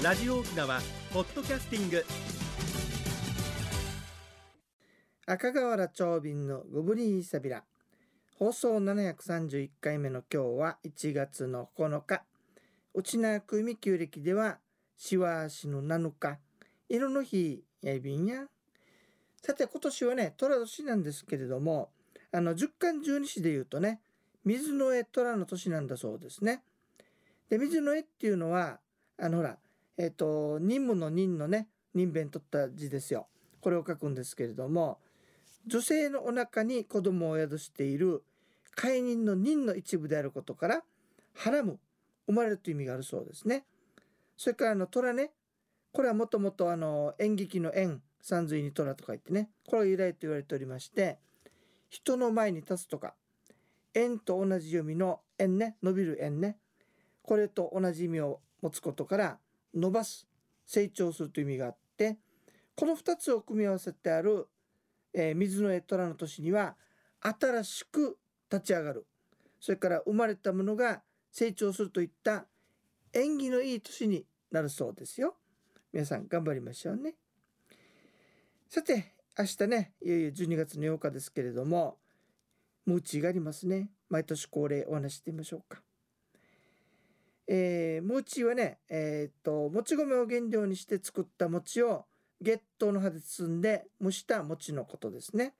[0.00, 0.78] ラジオ沖縄
[1.12, 2.04] ポッドキャスティング。
[5.26, 7.64] 赤瓦長瓶のゴブリンイサビラ
[8.38, 12.22] 放送731回目の今日は1月の9日。
[12.94, 14.58] 内縄久美旧暦では
[14.96, 16.38] しわしの7日。
[16.88, 18.44] 色の日やいびんや。
[19.42, 21.90] さて今年はね寅年なんですけれども
[22.30, 24.00] あの十干十二支で言うとね
[24.44, 26.62] 水の絵虎の年なんだそうですね。
[27.48, 28.78] で水の絵っていうのは
[29.18, 29.58] あのほら
[29.98, 33.26] えっ、と任務の任のね任弁取った字ですよ。
[33.60, 34.98] これを書くんですけれども
[35.66, 38.22] 女性のお腹に子供を宿している
[38.76, 40.84] 解任の任の一部であることから
[41.34, 41.78] はらむ
[42.26, 43.64] 生まれるという意味があるそうですね。
[44.36, 45.32] それからあの虎ね。
[45.92, 51.18] これはもともとあの演劇の演三髄に虎とか言ってねこれが由来と言われておりまして
[51.88, 53.14] 人の前に立つとか
[53.94, 56.58] 円と同じ読みの円ね伸びる円ね
[57.22, 59.38] これと同じ意味を持つことから
[59.74, 60.26] 伸ばす
[60.66, 62.18] 成長するという意味があって
[62.74, 64.46] この2つを組み合わせてある、
[65.12, 66.76] えー水の絵虎の年には
[67.20, 68.18] 新しく
[68.50, 69.06] 立ち上がる。
[69.60, 72.46] それから生まれたものが成長するといった
[73.12, 75.34] 縁起のいい年になるそうですよ。
[75.92, 77.14] 皆さん頑張りましょうね。
[78.68, 81.98] さて明日ねいよいよ12月の8日ですけれども
[82.86, 83.90] ムーチーがありますね。
[84.08, 85.82] 毎年恒例お話ししてみましょうか。
[87.48, 92.04] えー、ムーチーはねえーっともち米を原料にして作った餅を
[92.42, 95.54] 月桃の葉で包んで蒸した餅のことですね。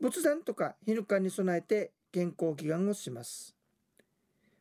[0.00, 3.54] 仏壇とか日ぬかに備えて健康祈願をします。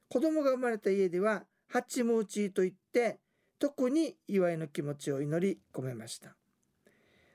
[0.10, 3.20] 子供が生まれた家ではハチムーチーといって
[3.58, 6.36] 特に祝いの気持ちを祈り込めました。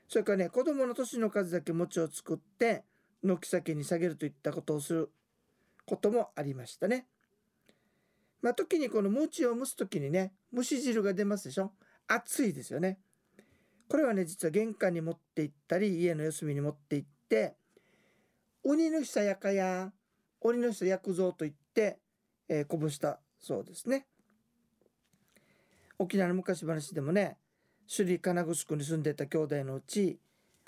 [0.07, 2.83] それからね子供の年の数だけ餅を作って
[3.23, 5.11] 軒先に下げるといったことをする
[5.85, 7.07] こともありましたね。
[8.41, 11.73] まあ時にこの餅を蒸す時にね蒸し汁が出ますでしょ？
[12.07, 12.99] 熱いですよね。
[13.87, 17.55] これはね実は玄関に持って行ったり家の四隅に持って行って
[18.63, 19.91] 鬼の久やかや
[20.39, 21.99] 鬼の久薬蔵と言って、
[22.47, 24.07] えーこぼしたそうですね。
[25.99, 27.37] 沖縄の昔話でもね
[27.95, 30.19] 首里金城区に住んでた兄弟のうち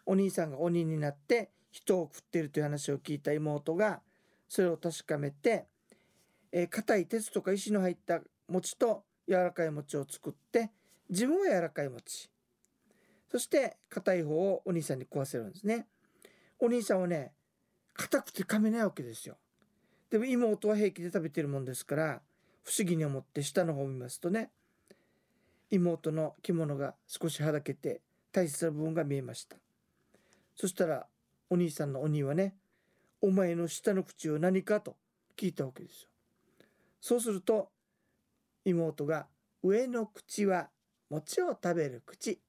[0.06, 4.02] お兄さんが鬼になって人を食っているという話を聞いた妹が
[4.48, 5.66] それを確かめて
[6.56, 10.70] え硬い鉄とか石の入った餅と柔らかい餅を作って
[11.10, 12.30] 自分は柔らかい餅。
[13.32, 15.88] そして硬い方をお兄さんに食わせるんですね。
[16.60, 17.34] お兄さんはね
[17.96, 19.38] 硬くて噛めないわけですよ。
[20.12, 22.22] でも妹は平気で食べてるもんですから
[22.62, 24.52] 不思議に思って下の方を見ますとね
[25.72, 29.58] 妹の着物が少しはだけて大切な部分が見えました。
[30.56, 31.08] そしたら
[31.50, 32.54] お兄さんのお兄はね
[33.22, 34.96] 「お前の下の口を何か?」と
[35.36, 36.13] 聞いたわけですよ。
[37.06, 37.70] そうすると
[38.64, 39.28] 妹が
[39.62, 40.72] 「上の口は
[41.10, 42.42] 餅を食べる口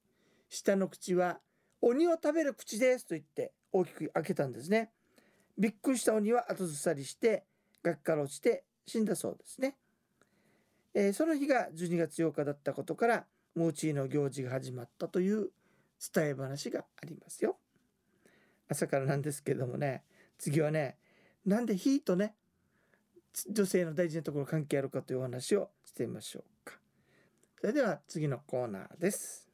[0.48, 1.40] 下の口は
[1.80, 4.92] 鬼を食べる口です」と言って大きく開けたんですね。
[5.58, 7.44] びっくりした鬼は後ずさりして
[7.82, 9.76] 崖から落ちて死んだそうですね、
[10.94, 13.26] えーその日が12月8日だったことから
[13.56, 15.50] モーチーの行事が始まったという
[16.14, 17.58] 伝え話がありますよ。
[18.68, 20.04] 朝からなんですけどもね。
[20.38, 20.96] 次はね
[21.44, 22.36] なんで火とね
[23.50, 26.78] 女性の大事なところ関係あるかというお話をしてみましょうか。
[27.60, 29.48] それでは次のコーナーです。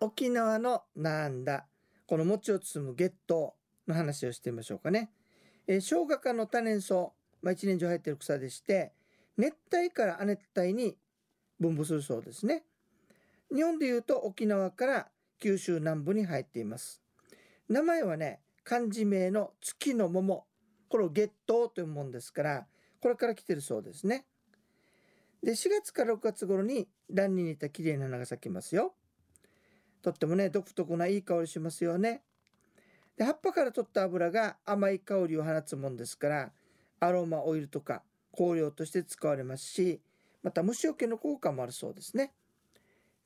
[0.00, 1.66] 沖縄のなんだ？
[2.06, 3.54] この餅を包む月桃
[3.88, 5.10] の話をしてみましょうかね、
[5.66, 8.92] えー、生姜科の多年草、まあ、一年中生えてる草でして
[9.38, 10.96] 熱帯から亜熱帯に
[11.58, 12.64] 分布するそうですね。
[13.52, 15.08] 日本でいうと沖縄から
[15.40, 17.02] 九州南部に生えています。
[17.68, 20.46] 名前はね漢字名の月の桃。
[20.88, 22.66] これを月桃というもんですから
[23.00, 24.24] これから来てるそうですね。
[25.42, 28.94] で4月から6月頃に蘭に似た綺麗な花が咲きますよ。
[30.02, 32.22] とってもね独特ないい香りしますよね。
[33.16, 36.52] で葉っぱから取った油が甘い香りを放つもんですから
[37.00, 38.02] アロマオイルとか
[38.36, 40.00] 香料として使われますし
[40.42, 42.32] また虫除けの効果もあるそうですね。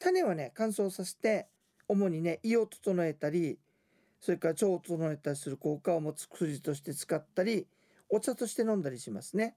[0.00, 1.46] 種はね乾燥させて
[1.86, 3.58] 主にね胃を整えたり
[4.20, 7.66] それから腸を整えたりする効果を持つ薬として使ったり
[8.08, 9.56] お茶として飲んだりしますね。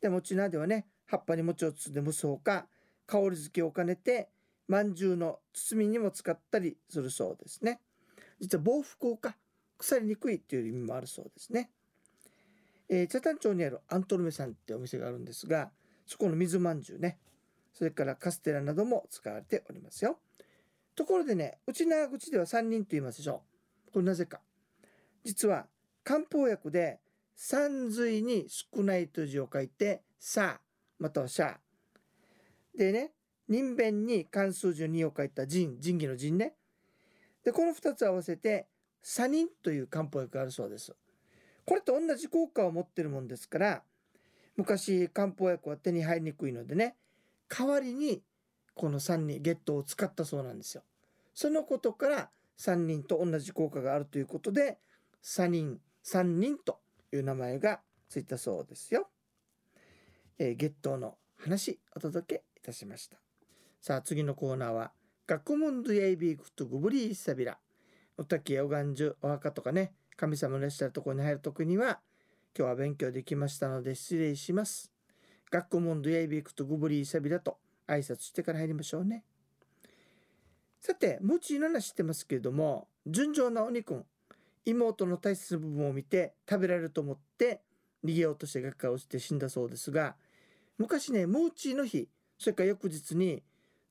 [0.00, 2.66] で餅菜ではね葉っぱに餅を包んで蒸すほか
[3.06, 4.28] 香り付けを兼ねて
[4.68, 7.80] 饅頭の包みにも使ったりするそうですね。
[8.40, 9.36] 実は防腐効果
[9.78, 11.70] 腐りにくいっていう意味もあるそうですね、
[12.88, 15.70] えー、茶谷町にあるアントルメさんってお店があるんですが
[16.06, 17.18] そこの水饅頭ね
[17.72, 20.18] それからカステラなども使われておりますよ。
[20.94, 23.42] ところでね内縄口では3人と言いますでしょ。
[23.42, 23.53] う
[23.94, 24.40] これなぜか。
[25.22, 25.68] 実は
[26.02, 26.98] 漢方薬で
[27.36, 30.58] 三髄に少ないという字を書いてさ
[30.98, 31.60] またはしゃ。
[32.76, 33.12] でね
[33.48, 36.54] 人弁に漢数字の2を書いた人仁義の人ね。
[37.44, 38.66] でこの2つ合わせて
[39.00, 40.92] サニンという漢方薬があるそうです。
[41.64, 43.82] これと同じ効果を持ってるもんですから
[44.56, 46.96] 昔漢方薬は手に入りにくいのでね
[47.48, 48.22] 代わりに
[48.74, 50.82] この3人ゲットを使ったそうなんですよ。
[51.32, 54.78] そのことから3人と同じ効果があるということで
[55.22, 56.78] 3人3人と
[57.12, 59.08] いう名前がついたそうですよ、
[60.38, 63.18] えー、月頭の話お届けいたしました。
[63.80, 64.92] さあ次のコーナーは
[65.26, 67.58] 学問ドヤイビークとグブリーサビラ。
[68.16, 71.98] おたきやおがんじゅお墓とかね神様のいらっしゃるところに入る時には
[72.56, 74.92] 今日は勉強できましたので失礼します。
[75.50, 79.24] 学問ドヤイビークとグブリーサビラと挨拶してから入りましょうね。
[80.86, 84.04] さてムチの話してますけれども純情なお肉
[84.66, 87.62] 妹の大切な部分を見て食べられると思って
[88.04, 90.14] 逃げようとして学科をして死んだそうですが
[90.76, 93.42] 昔ねムーチーの日それから翌日に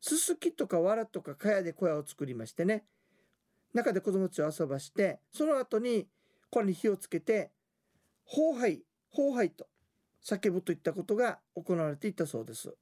[0.01, 2.83] すすきとかわらとかかやで小屋を作りましてね
[3.73, 6.05] 中で子供たちを遊ばしてその後に
[6.51, 7.49] これに火をつけて
[8.31, 9.65] 「荒廃荒廃」と
[10.23, 12.75] 叫ぶといったことが行われていたそうです。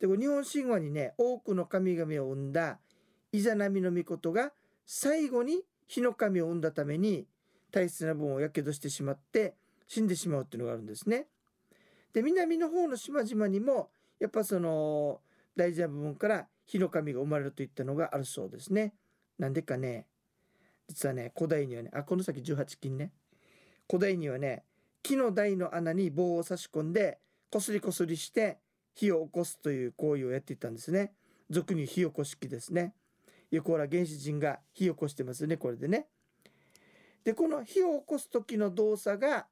[0.00, 2.80] で日本神話にね多くの神々を生んだ
[3.32, 4.52] イザナミの御事が
[4.86, 7.26] 最後に火の神を生んだために
[7.70, 9.54] 大切な分をやけどしてしまって
[9.86, 11.26] 死んでしまうっていうのがあるんですね。
[12.12, 15.20] で南の方の島々にもやっぱその
[15.56, 18.94] 大事な部分から火の神が生まれるといったのがあるそうですね。
[19.38, 20.06] なんでかね
[20.88, 23.12] 実はね古代にはねあこの先18金ね
[23.88, 24.64] 古代にはね
[25.02, 27.18] 木の台の穴に棒を差し込んで
[27.50, 28.58] こすりこすりして
[28.94, 31.12] 火を起こすという行為をやっていたんですね。
[31.50, 32.94] 俗に火起こし器ですね。
[33.50, 36.06] よくほら原始人が火を起こしてますねこれでね。
[37.24, 39.46] でこの火を起こす時の動作が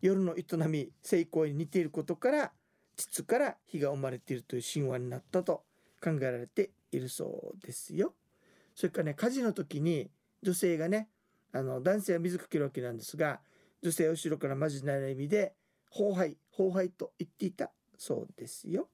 [0.00, 2.52] 夜の営み成功に似ていることから
[2.96, 5.64] 膣から火が生まれているという神話になったと
[6.02, 8.14] 考えられているそうですよ。
[8.74, 10.10] それからね火事の時に
[10.42, 11.08] 女性がね
[11.52, 13.40] あの男性は水かけるわけなんですが
[13.82, 15.54] 女性は後ろからまじない意味で
[15.94, 18.88] 「荒廃荒廃」と言っていたそうですよ。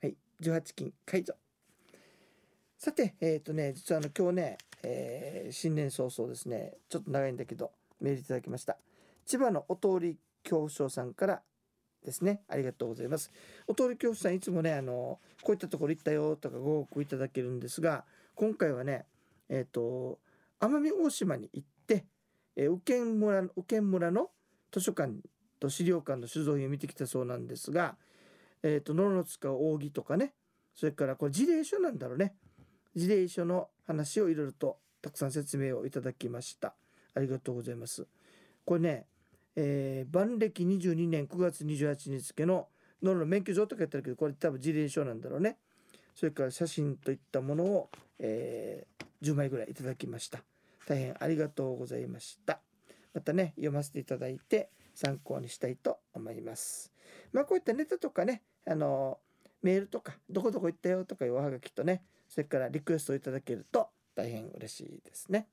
[0.00, 1.41] はい、18金解除。
[2.84, 7.70] さて、えっ、ー、とね、実はあの今日ね、えー、新年早々ですね、ちょっと長いんだけど、
[8.00, 8.76] メールいただきました。
[9.24, 11.42] 千葉のお通り教師さんから
[12.04, 13.30] ですね、ありがとうございます。
[13.68, 19.06] お通り教師さん、いつもね、あの、こういったところ行ったよとかご報告いただけるんですが、今回はね、
[19.48, 20.18] えっ、ー、と、
[20.58, 22.04] 奄美大島に行って、
[22.56, 24.30] えー、右見村、右見村の
[24.72, 25.12] 図書館
[25.60, 27.94] と資料館の酒造品を見てきたそうなんですが、
[28.64, 30.34] えっ、ー、と、野々塚扇とかね、
[30.74, 32.34] それからこれ事例書なんだろうね。
[32.94, 36.74] 事例書の話をいろいろとたくさん説明をいただきました。
[37.14, 38.06] ありがとうございます。
[38.64, 39.06] これね、
[39.56, 42.68] えー、万暦22年9月28日付の
[43.02, 45.58] 野の免許状とか言ってるけど、これ多分事例書なんだろうね。
[46.14, 50.42] それから写真といったものを、えー、10枚ぐらいいただきました。
[50.86, 52.60] 大変ありがとうございました。
[53.14, 56.92] またね、読ませていただいて参考にしたいと思います。
[57.32, 59.18] まあこういったネタとかね、あの
[59.62, 62.02] メールとか、どこどこ行ったよとかいうおはがきとね、
[62.32, 65.48] それからリクエストをいただけると大変嬉しいですね。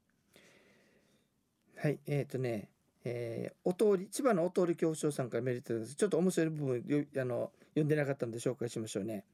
[1.75, 2.69] はい、えっ、ー、とね、
[3.03, 9.25] えー、お通り、千葉のお通り教師さんからメールいただきちょっと面白い部分あの読んでなかったんで紹介しましょうね。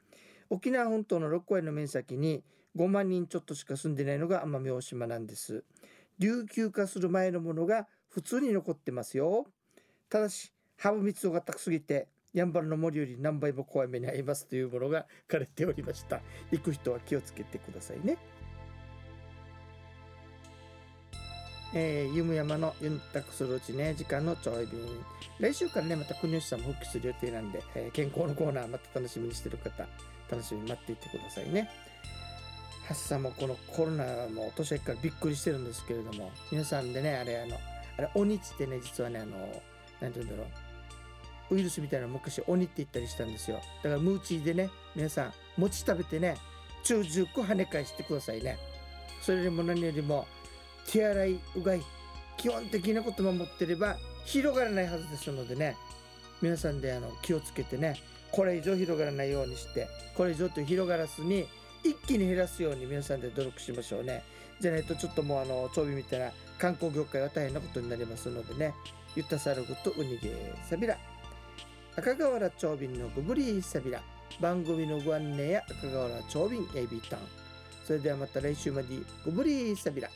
[0.50, 2.44] 沖縄本島の6割の面積に
[2.76, 5.64] 5万人ちょっとしか住んでないのが奄美大島なんです。
[6.18, 9.46] 琉球化する前のものが普通に残ってますよ。
[10.10, 16.22] ただし、ハブ密度が高すぎて、やんばるの森より何倍も怖い目に遭いますというものが書かれておりました。
[16.52, 18.18] 行く人は気をつけてくださいね。
[21.74, 24.82] えー、ゆむ山のユンタクするうちね、時間のちょい便。
[25.40, 29.88] 来週からね、また国吉さんも復帰する予定なんで、えー、健康のコーナーまた楽しみにしてる方、
[30.30, 31.70] 楽しみに待っていてくださいね。
[32.86, 37.58] ハッサもこのコロナの年明けからびっくりしてるんですけれども、皆さんでね、あれ、あの、
[37.98, 39.38] あれ、鬼ってね、実はね、あの、
[40.02, 40.65] なんて言うんだろう。
[41.50, 43.60] ウイルスみたいな昔鬼って言ったりしたんですよ。
[43.84, 46.38] だからムーチーでね、皆さん、餅食べてね、
[46.84, 48.58] 中熟跳ね返してくださいね。
[49.22, 50.28] それよりも何よりも、
[50.92, 51.82] 手洗いうがい
[52.38, 55.76] 基本的なこと守ってれば広がらないはずですのでね
[56.42, 57.96] 皆さんであの気をつけてね
[58.32, 61.48] これ以上広がらないようにしてこれ以上と広がらずに
[61.84, 64.24] 一気に減らすように皆さんで努力しましょうね
[64.60, 68.74] じゃないとちょっともうあの長尾みたいな観光業界は大変なことになりますのでね
[69.16, 70.32] ゆったさるぐとうにげ
[70.70, 70.98] さびら
[71.98, 74.02] 赤瓦長瓶のゴブリーサビラ。
[74.42, 77.22] 番組のご案内や赤瓦長瓶エビターン。
[77.86, 78.88] それではまた来週まで。
[79.24, 80.10] ゴブリーサビラ。